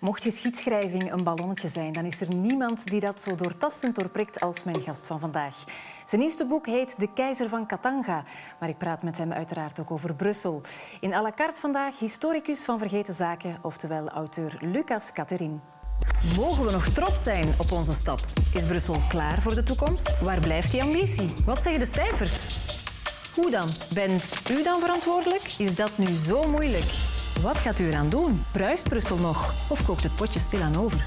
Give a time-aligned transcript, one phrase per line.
[0.00, 4.64] Mocht geschiedschrijving een ballonnetje zijn, dan is er niemand die dat zo doortastend doorprikt als
[4.64, 5.64] mijn gast van vandaag.
[6.06, 8.24] Zijn nieuwste boek heet De Keizer van Katanga,
[8.60, 10.60] maar ik praat met hem uiteraard ook over Brussel.
[11.00, 15.58] In à la carte vandaag historicus van Vergeten Zaken, oftewel auteur Lucas Catherine.
[16.36, 18.32] Mogen we nog trots zijn op onze stad?
[18.54, 20.20] Is Brussel klaar voor de toekomst?
[20.20, 21.34] Waar blijft die ambitie?
[21.44, 22.58] Wat zeggen de cijfers?
[23.34, 23.68] Hoe dan?
[23.94, 25.54] Bent u dan verantwoordelijk?
[25.58, 27.09] Is dat nu zo moeilijk?
[27.42, 28.40] Wat gaat u eraan doen?
[28.52, 29.70] Bruist Brussel nog?
[29.70, 31.06] Of kookt het potje stilaan over?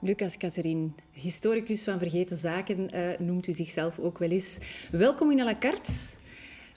[0.00, 4.58] Lucas Catherine, historicus van Vergeten Zaken, uh, noemt u zichzelf ook wel eens.
[4.90, 5.92] Welkom in à la carte.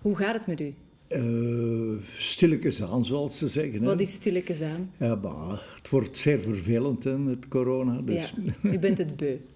[0.01, 0.73] Hoe gaat het met u?
[1.09, 3.83] Uh, stilletjes aan, zoals ze zeggen.
[3.83, 4.91] Wat is stilletjes aan?
[4.97, 8.01] Ja, bah, het wordt zeer vervelend hè, met corona.
[8.01, 8.33] Dus.
[8.61, 9.37] Ja, u bent het beu.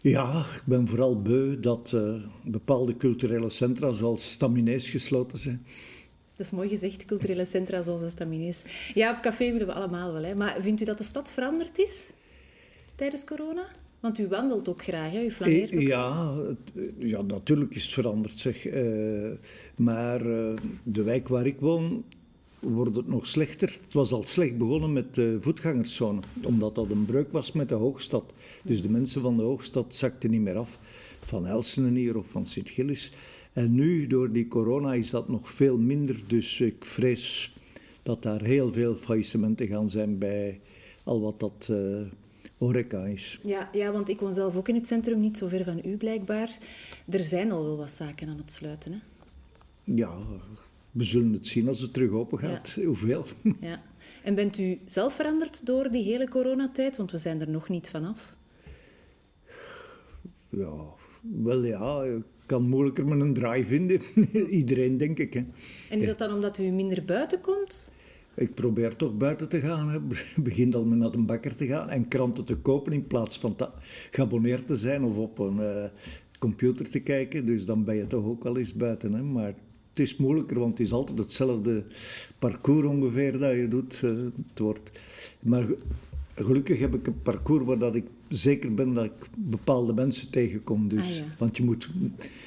[0.00, 2.14] Ja, ik ben vooral beu dat uh,
[2.44, 5.66] bepaalde culturele centra zoals Staminees gesloten zijn.
[6.36, 8.62] Dat is mooi gezegd, culturele centra zoals de Staminees.
[8.94, 10.22] Ja, op café willen we allemaal wel.
[10.22, 10.34] Hè.
[10.34, 12.12] Maar vindt u dat de stad veranderd is
[12.94, 13.66] tijdens corona?
[14.00, 15.24] Want u wandelt ook graag, hè?
[15.24, 15.82] u flaneert ook.
[15.82, 16.34] Ja,
[16.98, 18.38] ja, natuurlijk is het veranderd.
[18.38, 18.66] Zeg.
[18.66, 19.30] Uh,
[19.76, 22.04] maar uh, de wijk waar ik woon
[22.60, 23.68] wordt het nog slechter.
[23.68, 27.74] Het was al slecht begonnen met de voetgangerszone, omdat dat een breuk was met de
[27.74, 28.32] hoogstad.
[28.64, 30.78] Dus de mensen van de hoogstad zakten niet meer af,
[31.20, 33.12] van Elsenen hier of van Sint-Gillis.
[33.56, 36.20] En nu, door die corona, is dat nog veel minder.
[36.26, 37.56] Dus ik vrees
[38.02, 40.60] dat daar heel veel faillissementen gaan zijn bij
[41.04, 42.00] al wat dat uh,
[42.58, 43.40] horeca is.
[43.42, 45.96] Ja, ja, want ik woon zelf ook in het centrum, niet zo ver van u
[45.96, 46.58] blijkbaar.
[47.08, 48.98] Er zijn al wel wat zaken aan het sluiten, hè?
[49.84, 50.18] Ja,
[50.90, 52.78] we zullen het zien als het terug open gaat.
[52.84, 53.26] Hoeveel?
[53.60, 53.82] Ja.
[54.22, 56.96] En bent u zelf veranderd door die hele coronatijd?
[56.96, 58.34] Want we zijn er nog niet vanaf.
[60.48, 60.94] Ja,
[61.42, 62.02] wel ja.
[62.02, 64.00] Ik kan moeilijker met een draai vinden.
[64.50, 65.34] Iedereen, denk ik.
[65.34, 65.44] Hè.
[65.90, 67.90] En is dat dan omdat u minder buiten komt?
[68.34, 69.88] Ik probeer toch buiten te gaan.
[69.88, 69.98] Hè.
[70.42, 73.56] Begin al met naar een bakker te gaan en kranten te kopen in plaats van
[74.10, 75.84] geabonneerd te zijn of op een uh,
[76.38, 77.44] computer te kijken.
[77.44, 79.12] Dus dan ben je toch ook al eens buiten.
[79.12, 79.22] Hè.
[79.22, 79.54] Maar
[79.88, 81.84] het is moeilijker, want het is altijd hetzelfde
[82.38, 84.02] parcours ongeveer dat je doet.
[84.04, 84.10] Uh,
[84.48, 84.92] het wordt.
[85.40, 85.66] Maar
[86.34, 90.88] gelukkig heb ik een parcours waar dat ik zeker ben dat ik bepaalde mensen tegenkom.
[90.88, 91.90] Dus, ah, Want je moet,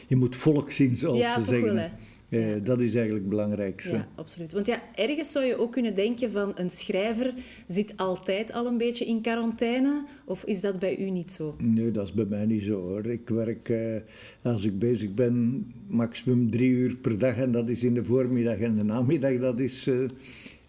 [0.07, 1.73] je moet volk zien, zoals ja, ze zeggen.
[1.73, 1.89] Wel,
[2.29, 2.59] uh, ja.
[2.59, 3.91] Dat is eigenlijk het belangrijkste.
[3.91, 4.53] Ja, absoluut.
[4.53, 7.33] Want ja, ergens zou je ook kunnen denken van een schrijver
[7.67, 10.05] zit altijd al een beetje in quarantaine.
[10.25, 11.55] Of is dat bij u niet zo?
[11.57, 13.05] Nee, dat is bij mij niet zo hoor.
[13.05, 13.95] Ik werk, uh,
[14.41, 17.35] als ik bezig ben, maximum drie uur per dag.
[17.35, 19.37] En dat is in de voormiddag en de namiddag.
[19.39, 19.87] Dat is...
[19.87, 20.09] Uh,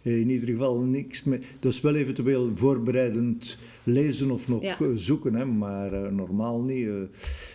[0.02, 1.40] in ieder geval niks meer.
[1.58, 4.76] Dus wel eventueel voorbereidend lezen of nog Ja.
[4.94, 6.86] zoeken, hè, maar uh, normaal niet.
[6.86, 6.94] Uh,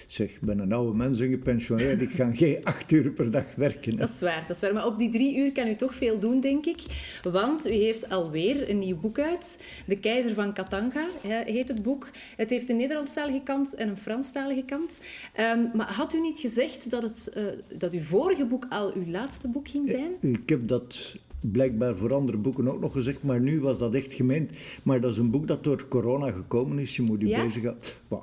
[0.08, 3.56] zeg, ik ben een oude mens en gepensioneerd, ik ga geen acht uur per dag
[3.56, 3.92] werken.
[3.92, 3.98] Hè.
[3.98, 4.74] Dat is waar, dat is waar.
[4.74, 6.80] Maar op die drie uur kan u toch veel doen, denk ik.
[7.24, 9.64] Want u heeft alweer een nieuw boek uit.
[9.88, 12.10] De Keizer van Katanga heet het boek.
[12.36, 15.00] Het heeft een Nederlandstalige kant en een Franstalige kant.
[15.40, 17.44] Um, maar had u niet gezegd dat, het, uh,
[17.78, 20.12] dat uw vorige boek al uw laatste boek ging zijn?
[20.22, 21.18] Ik heb dat
[21.52, 24.52] blijkbaar voor andere boeken ook nog gezegd, maar nu was dat echt gemeend.
[24.84, 26.96] Maar dat is een boek dat door corona gekomen is.
[26.96, 27.44] Je moet je Ja?
[27.44, 27.84] bezighouden.
[28.08, 28.20] Well,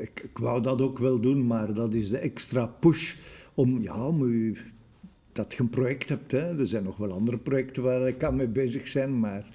[0.00, 3.14] ik, ik wou dat ook wel doen, maar dat is de extra push
[3.54, 4.52] om, ja, om
[5.32, 6.30] dat je een project hebt.
[6.30, 6.58] Hè.
[6.58, 9.46] Er zijn nog wel andere projecten waar ik aan mee bezig ben, maar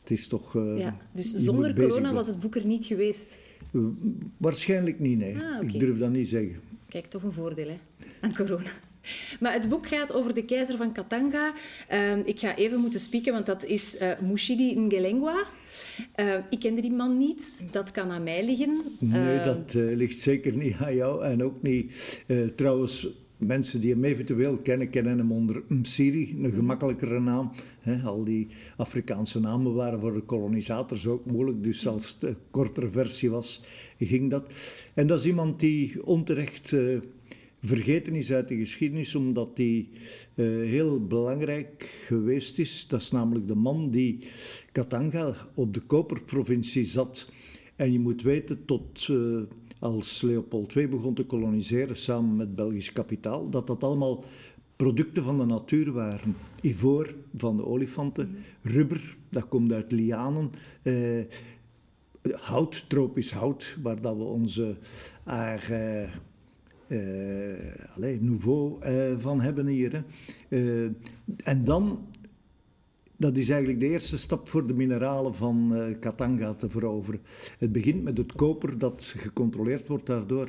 [0.00, 0.56] het is toch...
[0.56, 3.38] eh, Ja, dus zonder bezig corona was het boek er niet geweest.
[3.72, 3.80] Eh,
[4.36, 5.36] Waarschijnlijk niet, nee.
[5.36, 5.62] Ah.
[5.62, 6.60] Ik durf dat niet zeggen.
[6.88, 7.78] Kijk, toch een voordeel hè,
[8.20, 8.70] aan corona.
[9.40, 11.52] Maar het boek gaat over de keizer van Katanga.
[11.88, 15.44] Ehm, ik ga even moeten spieken, want dat is eh Mushidi Ngelengwa.
[16.14, 17.66] Eh, ik kende die man niet.
[17.70, 18.82] Dat kan aan mij liggen.
[18.98, 21.24] Nee, Eh, dat eh, ligt zeker niet aan jou.
[21.24, 26.52] En ook niet, eh, trouwens, mensen die hem eventueel kennen, kennen hem onder Msiri, een
[26.52, 27.50] gemakkelijkere naam.
[28.04, 32.90] Al die Afrikaanse namen waren voor de kolonisators ook moeilijk, dus als het een kortere
[32.90, 33.62] versie was,
[33.98, 34.50] ging dat.
[34.94, 36.76] En dat is iemand die onterecht
[37.62, 39.88] vergeten is uit de geschiedenis, omdat hij
[40.34, 42.86] eh, heel belangrijk geweest is.
[42.86, 44.18] Dat is namelijk de man die
[44.72, 47.28] Katanga op de koperprovincie zat.
[47.76, 49.40] En je moet weten, tot eh,
[49.78, 54.24] als Leopold II begon te koloniseren samen met Belgisch kapitaal, dat dat allemaal
[54.76, 56.36] producten van de natuur waren.
[56.62, 60.50] Ivoor van de olifanten, rubber, dat komt uit lianen,
[60.82, 61.20] eh,
[62.30, 64.76] hout, tropisch hout, waar dat we onze
[65.24, 66.10] eigen
[66.90, 70.04] eh, allez, nouveau eh, van hebben hier.
[70.48, 70.82] Eh,
[71.44, 72.06] en dan,
[73.16, 77.20] dat is eigenlijk de eerste stap voor de mineralen van Katanga te veroveren.
[77.58, 80.48] Het begint met het koper dat gecontroleerd wordt daardoor.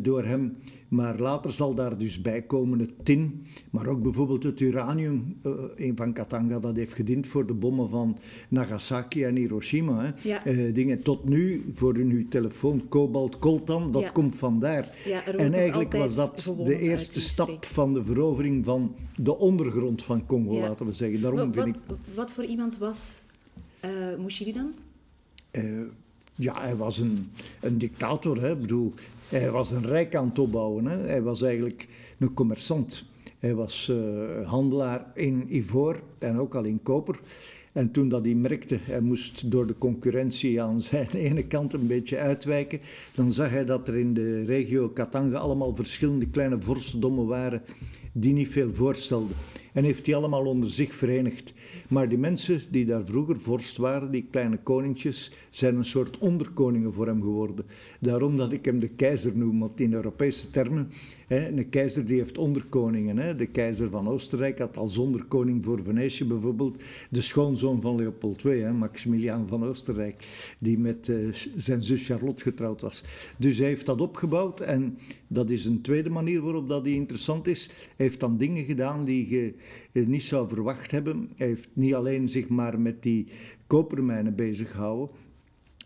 [0.00, 0.56] Door hem.
[0.88, 5.36] Maar later zal daar dus bij komen het tin, maar ook bijvoorbeeld het uranium.
[5.42, 8.18] Uh, een van Katanga dat heeft gediend voor de bommen van
[8.48, 10.14] Nagasaki en Hiroshima.
[10.22, 10.72] Hè.
[10.72, 14.94] dingen tot nu, voor uw telefoon, kobalt, coltan, dat komt vandaar.
[15.36, 20.58] en eigenlijk was dat de eerste stap van de verovering van de ondergrond van Congo,
[20.58, 21.20] laten we zeggen.
[21.20, 21.82] Daarom wat, vind ik...
[22.14, 23.22] wat voor iemand was
[23.84, 24.74] uh, Mushiri dan?
[26.36, 27.30] ja, hij was een,
[27.60, 28.40] een dictator.
[28.40, 28.52] Hè.
[28.52, 28.92] Ik bedoel,
[29.28, 30.86] hij was een rijk aan het opbouwen.
[30.86, 30.96] Hè.
[30.96, 31.88] Hij was eigenlijk
[32.18, 33.04] een commerçant.
[33.38, 37.20] Hij was uh, handelaar in ivoor en ook al in koper.
[37.72, 41.86] En toen dat hij merkte, hij moest door de concurrentie aan zijn ene kant een
[41.86, 42.80] beetje uitwijken,
[43.14, 47.62] dan zag hij dat er in de regio Katanga allemaal verschillende kleine vorstendommen waren
[48.12, 49.36] die niet veel voorstelden.
[49.76, 51.52] En heeft die allemaal onder zich verenigd.
[51.88, 56.92] Maar die mensen die daar vroeger vorst waren, die kleine koningsjes, zijn een soort onderkoningen
[56.92, 57.64] voor hem geworden.
[58.00, 60.88] Daarom dat ik hem de keizer noem, want in Europese termen,
[61.26, 63.18] hè, een keizer die heeft onderkoningen.
[63.18, 63.34] Hè.
[63.34, 68.60] De keizer van Oostenrijk had als onderkoning voor Venetië bijvoorbeeld de schoonzoon van Leopold II,
[68.60, 70.26] hè, Maximiliaan van Oostenrijk,
[70.58, 73.04] die met uh, zijn zus Charlotte getrouwd was.
[73.38, 77.46] Dus hij heeft dat opgebouwd en dat is een tweede manier waarop dat hij interessant
[77.46, 77.66] is.
[77.66, 79.54] Hij heeft dan dingen gedaan die
[79.92, 81.30] niet zou verwacht hebben.
[81.36, 83.26] Hij heeft niet alleen zich maar met die
[83.66, 85.16] kopermijnen bezig gehouden,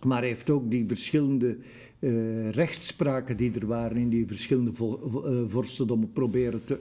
[0.07, 1.57] maar heeft ook die verschillende
[1.99, 6.81] uh, rechtspraken die er waren in die verschillende vo uh, vorstendommen proberen te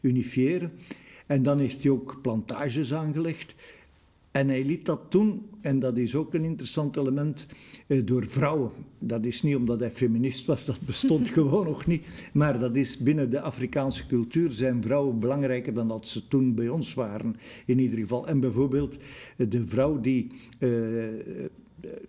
[0.00, 0.72] unifiëren.
[1.26, 3.54] En dan heeft hij ook plantages aangelegd.
[4.36, 7.46] En hij liet dat doen, en dat is ook een interessant element,
[7.86, 8.70] eh, door vrouwen.
[8.98, 12.06] Dat is niet omdat hij feminist was, dat bestond gewoon nog niet.
[12.32, 16.68] Maar dat is binnen de Afrikaanse cultuur zijn vrouwen belangrijker dan dat ze toen bij
[16.68, 17.36] ons waren,
[17.66, 18.26] in ieder geval.
[18.26, 18.96] En bijvoorbeeld
[19.36, 20.26] eh, de vrouw die.
[20.58, 21.04] Uh,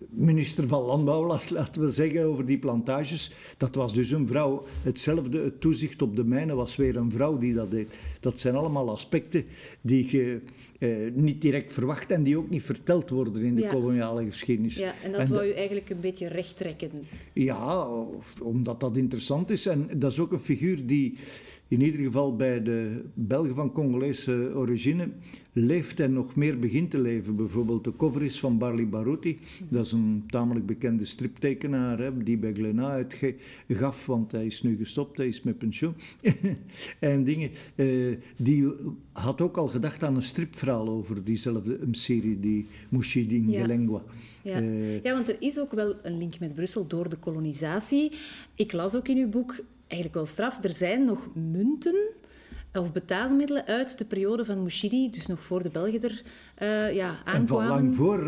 [0.10, 3.32] minister van Landbouw, laten we zeggen, over die plantages.
[3.58, 4.66] Dat was dus een vrouw.
[4.84, 7.98] Hetzelfde, het toezicht op de mijnen was weer een vrouw die dat deed.
[8.20, 9.46] Dat zijn allemaal aspecten
[9.82, 10.42] die je
[10.80, 14.76] eh, niet direct verwacht en die ook niet verteld worden in de koloniale geschiedenis.
[14.76, 16.92] Ja, en dat en wou u eigenlijk een beetje recht trekken.
[17.34, 17.88] Ja,
[18.44, 19.66] omdat dat interessant is.
[19.66, 21.18] En dat is ook een figuur die
[21.68, 25.10] in ieder geval bij de Belgen van Congolese origine,
[25.54, 27.36] leeft en nog meer begint te leven.
[27.36, 29.40] Bijvoorbeeld de cover is van Barley Baruti.
[29.70, 34.78] Dat is een tamelijk bekende striptekenaar hè, die bij Glenna uitgaf, want hij is nu
[34.78, 35.94] gestopt, hij is met pensioen.
[37.00, 37.50] en dingen.
[37.76, 37.88] Eh,
[38.38, 38.74] die
[39.20, 44.02] had ook al gedacht aan een stripverhaal over diezelfde serie, die Mushidi Ngelengwa.
[44.42, 44.62] Ja.
[44.62, 48.12] Uh, ja, want er is ook wel een link met Brussel door de kolonisatie.
[48.56, 49.56] Ik las ook in uw boek
[49.88, 50.64] eigenlijk wel straf.
[50.64, 51.96] Er zijn nog munten
[52.74, 56.22] of betaalmiddelen uit de periode van Mushidi, dus nog voor de Belgen er
[56.62, 57.42] uh, ja, aankwamen.
[57.42, 58.24] En van lang voor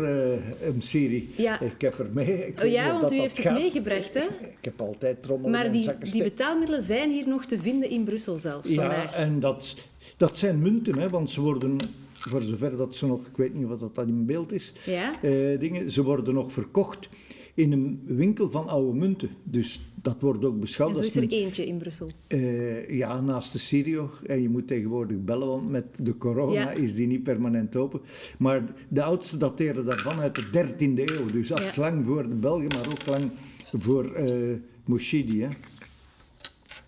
[0.62, 1.36] uh.
[1.36, 1.60] Ja.
[1.60, 2.54] Ik heb er mee.
[2.62, 4.24] Oh ja, want u heeft het meegebracht, hè?
[4.40, 8.36] Ik heb altijd trommelen Maar die, die betaalmiddelen zijn hier nog te vinden in Brussel
[8.36, 9.14] zelfs Ja, vandaag.
[9.16, 9.76] en dat,
[10.20, 11.76] dat zijn munten, hè, want ze worden
[12.10, 15.22] voor zover dat ze nog, ik weet niet wat dat in beeld is, ja?
[15.22, 17.08] Uh, dingen, ze worden nog verkocht
[17.54, 19.30] in een winkel van oude munten.
[19.42, 20.98] Dus dat wordt ook beschouwd als...
[20.98, 22.10] En zo is er eentje in Brussel?
[22.28, 24.10] Uh, ja, naast de Sirio.
[24.26, 28.00] En je moet tegenwoordig bellen, want met de corona is die niet permanent open.
[28.38, 31.26] Maar de oudste dateren daarvan uit de 13e eeuw.
[31.26, 32.04] Dus afslang ja.
[32.04, 33.30] voor de Belgen, maar ook lang
[33.72, 35.42] voor uh, Moshidi.
[35.42, 35.48] Hè.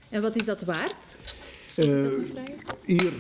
[0.09, 1.21] En wat is dat waard?
[1.79, 2.09] Uh,
[2.85, 3.13] hier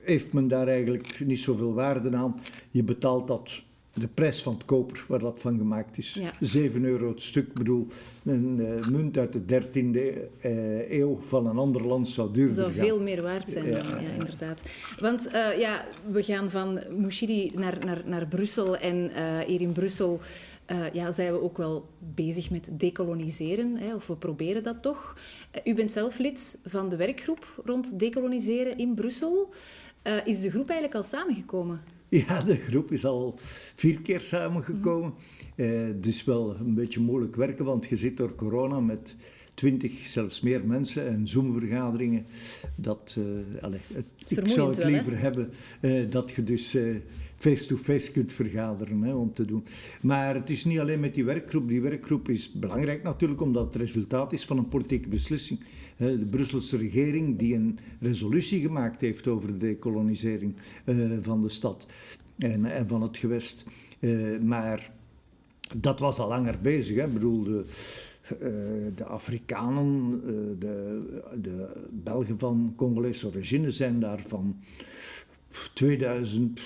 [0.00, 2.40] heeft men daar eigenlijk niet zoveel waarde aan.
[2.70, 3.62] Je betaalt dat
[4.00, 6.20] de prijs van het koper, waar dat van gemaakt is.
[6.40, 7.46] 7 euro het stuk.
[7.46, 7.86] Ik bedoel,
[8.24, 9.74] een uh, munt uit de 13e
[10.46, 14.10] uh, eeuw van een ander land zou duurder zou veel meer waard zijn, ja, ja
[14.18, 14.62] inderdaad.
[15.00, 19.10] Want uh, ja, we gaan van Mushiri naar, naar, naar Brussel en
[19.46, 20.20] hier in Brussel...
[20.92, 25.16] ja, zijn we ook wel bezig met decoloniseren, hè, of we proberen dat toch.
[25.64, 29.52] u bent zelf lid van de werkgroep rond decoloniseren in Brussel.
[30.24, 31.80] is de groep eigenlijk al samengekomen?
[32.08, 33.38] Ja, de groep is al
[33.74, 35.14] vier keer samengekomen.
[35.56, 39.16] Uh, dus wel een beetje moeilijk werken, want je zit door corona met
[39.54, 42.26] twintig, zelfs meer mensen en Zoom-vergaderingen.
[42.76, 46.76] Dat, uh, allez, het, ik zou het liever hebben uh, dat je dus
[47.36, 49.64] face-to-face kunt vergaderen hè, om te doen.
[50.00, 51.68] Maar het is niet alleen met die werkgroep.
[51.68, 55.60] Die werkgroep is belangrijk natuurlijk omdat het resultaat is van een politieke beslissing.
[55.96, 61.86] De Brusselse regering die een resolutie gemaakt heeft over de decolonisering eh, van de stad
[62.38, 63.64] en, van het gewest.
[63.98, 64.92] Eh, maar
[65.76, 66.96] dat was al langer bezig.
[66.96, 67.04] Hè.
[67.04, 67.64] Ik bedoel, de,
[68.32, 70.20] uh, de Afrikanen,
[70.58, 71.02] de,
[71.40, 74.56] de Belgen van Congolese origine zijn daar van
[75.74, 76.60] 2000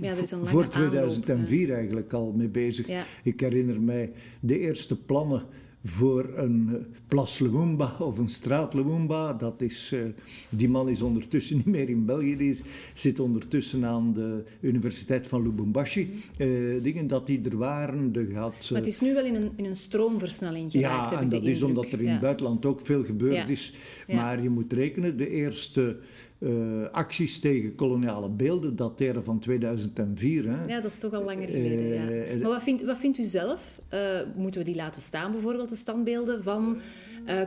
[0.00, 2.88] ja, er is een voor 2004 eigenlijk al mee bezig.
[3.22, 5.42] Ik herinner mij de eerste plannen
[5.84, 9.32] voor een eh, Plas Lumumba of een straat Lumumba.
[9.32, 10.00] Dat is, uh,
[10.48, 12.60] die man is ondertussen niet meer in België, die
[12.94, 16.10] zit ondertussen aan de Universiteit van Lubumbashi.
[16.38, 18.12] Uh, dingen dat die er waren.
[18.12, 21.28] De gaat, maar het is nu wel in een, in een stroomversnelling geraakt, Ja, en
[21.28, 23.72] dat is omdat er in het buitenland ook veel gebeurd is.
[24.06, 25.98] Maar je moet rekenen, de eerste
[26.38, 30.48] uh, acties tegen koloniale beelden dateren van 2004.
[30.48, 30.64] Hè.
[30.64, 31.88] Ja, dat is toch al langer geleden.
[31.88, 32.08] ja.
[32.08, 33.80] Eh, maar wat vindt, wat vindt u zelf?
[33.94, 34.00] Uh,
[34.36, 36.78] moeten we die laten staan, bijvoorbeeld, de standbeelden van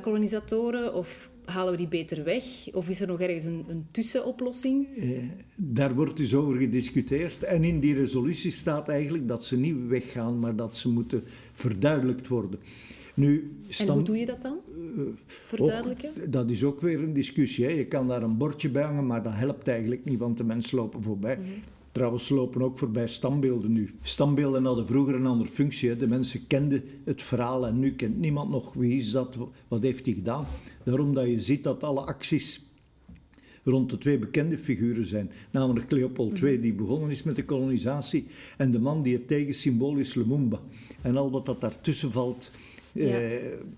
[0.02, 0.94] kolonisatoren?
[0.94, 2.44] Of halen we die beter weg?
[2.74, 4.88] Of is er nog ergens een, een tussenoplossing?
[5.56, 7.44] daar wordt dus over gediscuteerd.
[7.44, 12.28] En in die resolutie staat eigenlijk dat ze niet weggaan, maar dat ze moeten verduidelijkt
[12.28, 12.60] worden.
[13.14, 13.90] Nu, stand...
[13.90, 14.58] En hoe doe je dat dan?
[15.26, 16.32] Verduidelijken?
[16.32, 17.66] dat is ook weer een discussie.
[17.66, 17.72] Hè.
[17.72, 20.78] Je kan daar een bordje bij hangen, maar dat helpt eigenlijk niet, want de mensen
[20.78, 21.38] lopen voorbij.
[21.38, 21.46] Mm
[21.92, 23.90] Trouwens, lopen ook voorbij standbeelden nu.
[24.02, 25.90] Standbeelden hadden vroeger een andere functie.
[25.90, 25.98] Hè.
[25.98, 30.06] De mensen kenden het verhaal en nu kent niemand nog wie is dat, wat heeft
[30.06, 30.46] hij gedaan.
[30.84, 32.62] Daarom dat je ziet dat alle acties
[33.64, 35.32] rond de twee bekende figuren zijn.
[35.52, 36.62] Namelijk Leopold II, mhm.
[36.62, 40.60] die begonnen is met de kolonisatie, en de man die het tegensymbool is, Lumumba.
[41.02, 42.52] En al wat dat daartussen valt,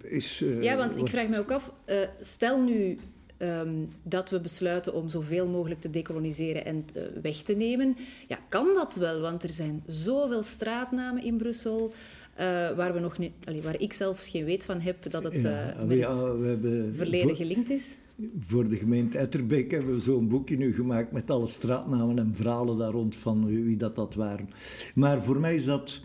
[0.03, 0.41] is...
[0.41, 2.97] Uh, ja, want ik vraag me ook af, uh, stel nu
[3.37, 6.85] um, dat we besluiten om zoveel mogelijk te decoloniseren en
[7.21, 7.95] weg te nemen.
[8.27, 9.21] Ja, kan dat wel?
[9.21, 11.93] Want er zijn zoveel straatnamen in Brussel...
[12.75, 15.75] waar, we nog niet, allee, waar ik zelfs geen weet van heb dat het ja,
[15.87, 17.97] met ja, we hebben verleden gelinkt is.
[18.39, 22.77] Voor de gemeente Etterbeek hebben we zo'n boekje nu gemaakt met alle straatnamen en verhalen
[22.77, 24.49] daar rond van wie dat, dat waren.
[24.95, 26.01] Maar voor mij is dat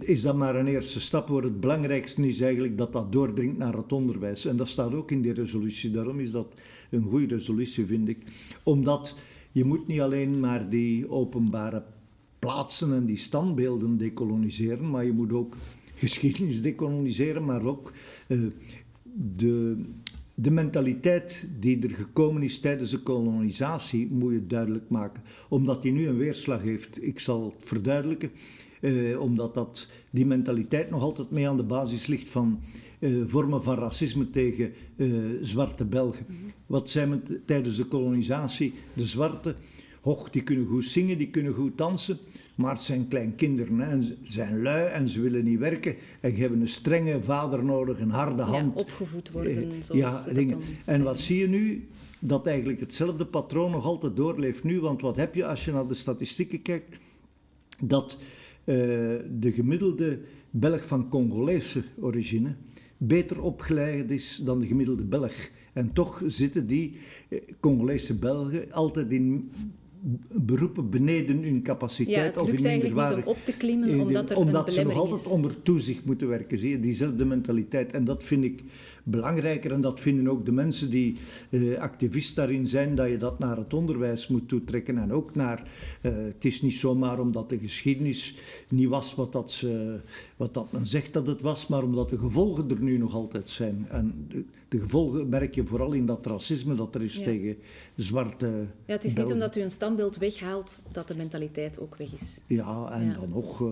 [0.00, 1.28] is dat maar een eerste stap.
[1.28, 4.44] Waar het belangrijkste is eigenlijk dat dat doordringt naar het onderwijs.
[4.44, 5.90] En dat staat ook in die resolutie.
[5.90, 6.54] Daarom is dat
[6.90, 8.18] een goede resolutie, vind ik.
[8.62, 9.16] Omdat
[9.52, 11.84] je moet niet alleen maar die openbare
[12.38, 15.56] plaatsen en die standbeelden decoloniseren, maar je moet ook
[15.94, 17.92] geschiedenis decoloniseren, maar ook
[18.28, 18.46] uh,
[19.36, 19.84] de,
[20.34, 25.22] de mentaliteit die er gekomen is tijdens de kolonisatie, moet je duidelijk maken.
[25.48, 27.02] Omdat die nu een weerslag heeft.
[27.02, 28.30] Ik zal het verduidelijken.
[28.80, 32.60] Eh, omdat dat, die mentaliteit nog altijd mee aan de basis ligt van
[32.98, 35.08] eh, vormen van racisme tegen eh,
[35.40, 36.26] zwarte Belgen.
[36.28, 36.38] Mhm.
[36.66, 38.72] Wat zijn we tijdens de kolonisatie?
[38.92, 39.54] De zwarte,
[40.00, 42.18] hoch, die kunnen goed zingen, die kunnen goed dansen,
[42.54, 46.34] maar het zijn kleinkinderen hè, en ze zijn lui en ze willen niet werken en
[46.34, 48.74] ze hebben een strenge vader nodig, een harde hand.
[48.74, 49.72] Ja, opgevoed worden.
[49.80, 50.58] Zoals ja, dingen.
[50.84, 51.88] En wat zie je nu?
[52.18, 55.86] Dat eigenlijk hetzelfde patroon nog altijd doorleeft nu, want wat heb je als je naar
[55.86, 56.96] de statistieken kijkt?
[57.80, 58.16] Dat
[58.66, 60.18] de gemiddelde
[60.50, 62.54] Belg van Congolese origine
[62.98, 65.50] beter opgeleid is dan de gemiddelde Belg.
[65.72, 69.50] En toch zitten die eh, Congolese Belgen altijd in
[70.42, 72.34] beroepen beneden hun capaciteit.
[72.34, 75.26] Ja, lukt eigenlijk niet om op te klimmen, omdat er omdat een ze nog altijd
[75.26, 76.58] onder toezicht moeten werken.
[76.58, 76.80] Zie je?
[76.80, 77.92] Diezelfde mentaliteit.
[77.92, 78.62] En dat vind ik
[79.06, 79.72] belangrijker.
[79.72, 81.16] En dat vinden ook de mensen die
[81.50, 84.98] uh, activist daarin zijn, dat je dat naar het onderwijs moet toetrekken.
[84.98, 85.68] En ook naar,
[86.02, 88.34] uh, het is niet zomaar omdat de geschiedenis
[88.68, 90.00] niet was wat, dat ze,
[90.36, 93.48] wat dat men zegt dat het was, maar omdat de gevolgen er nu nog altijd
[93.48, 93.86] zijn.
[93.90, 97.56] En de, de gevolgen merk je vooral in dat racisme dat er is tegen
[97.94, 98.46] zwarte.
[98.86, 102.40] Ja, het is niet omdat u een standbeeld weghaalt dat de mentaliteit ook weg is.
[102.46, 103.60] Ja, en dan nog.
[103.60, 103.68] Uh,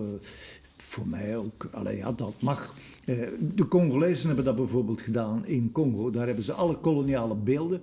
[0.95, 2.75] voor mij ook, allee, ja, dat mag.
[3.05, 3.17] Eh,
[3.55, 6.09] de Congolezen hebben dat bijvoorbeeld gedaan in Congo.
[6.09, 7.81] Daar hebben ze alle koloniale beelden.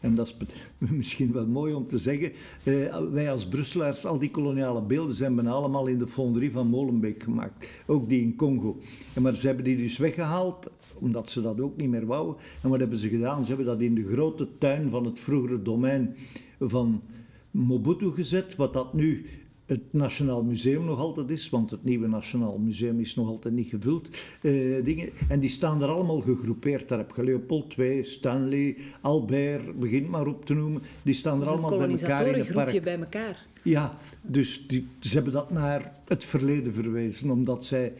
[0.00, 0.36] En dat is
[1.00, 2.32] misschien wel mooi om te zeggen.
[2.62, 6.66] Eh, wij als Brusselaars, al die koloniale beelden zijn bijna allemaal in de fonderie van
[6.66, 7.68] Molenbeek gemaakt.
[7.86, 8.78] Ook die in Congo.
[9.14, 12.36] En maar ze hebben die dus weggehaald, omdat ze dat ook niet meer wouden.
[12.62, 13.42] En wat hebben ze gedaan?
[13.44, 16.16] Ze hebben dat in de grote tuin van het vroegere domein
[16.60, 17.02] van
[17.50, 19.26] Mobutu gezet, wat dat nu
[19.70, 23.68] het Nationaal Museum nog altijd is, want het nieuwe Nationaal Museum is nog altijd niet
[23.68, 24.08] gevuld.
[24.42, 26.88] Uh, dingen, en die staan er allemaal gegroepeerd.
[26.88, 30.82] Daar heb je Leopold II, Stanley, Albert, begint maar op te noemen.
[31.02, 32.82] Die staan er allemaal bij elkaar in het park.
[32.82, 33.46] bij elkaar.
[33.62, 37.92] Ja, dus die, ze hebben dat naar het verleden verwezen, omdat zij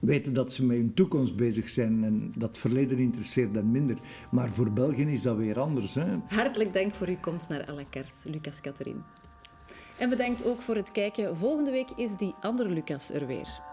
[0.00, 3.96] weten dat ze met hun toekomst bezig zijn en dat verleden interesseert hen minder.
[4.30, 5.94] Maar voor België is dat weer anders.
[5.94, 6.06] Hè?
[6.28, 9.00] Hartelijk dank voor uw komst naar à la carte, Lucas Catherine.
[10.00, 11.36] En bedankt ook voor het kijken.
[11.36, 13.69] Volgende week is die andere Lucas er weer.